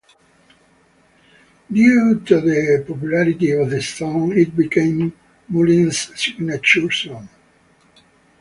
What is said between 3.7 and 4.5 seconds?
song